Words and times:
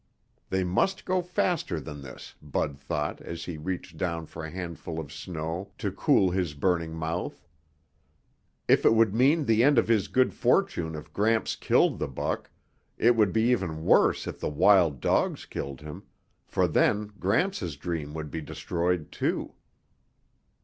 They 0.49 0.63
must 0.63 1.05
go 1.05 1.21
faster 1.21 1.79
than 1.79 2.01
this, 2.01 2.33
Bud 2.41 2.75
thought 2.79 3.21
as 3.21 3.45
he 3.45 3.57
reached 3.59 3.97
down 3.97 4.25
for 4.25 4.43
a 4.43 4.49
handful 4.49 4.99
of 4.99 5.13
snow 5.13 5.73
to 5.77 5.91
cool 5.91 6.31
his 6.31 6.55
burning 6.55 6.95
mouth. 6.95 7.45
If 8.67 8.83
it 8.83 8.95
would 8.95 9.13
mean 9.13 9.45
the 9.45 9.63
end 9.63 9.77
of 9.77 9.87
his 9.87 10.07
good 10.07 10.33
fortune 10.33 10.95
if 10.95 11.13
Gramps 11.13 11.55
killed 11.55 11.99
the 11.99 12.07
buck, 12.07 12.49
it 12.97 13.15
would 13.15 13.31
be 13.31 13.43
even 13.51 13.85
worse 13.85 14.25
if 14.25 14.39
the 14.39 14.49
wild 14.49 15.01
dogs 15.01 15.45
killed 15.45 15.81
him, 15.81 16.01
for 16.47 16.67
then 16.67 17.11
Gramps' 17.19 17.75
dream 17.75 18.15
would 18.15 18.31
be 18.31 18.41
destroyed, 18.41 19.11
too. 19.11 19.53